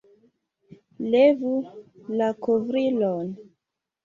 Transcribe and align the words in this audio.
Levu 1.15 1.51
la 2.21 2.31
kovrilon! 2.47 3.31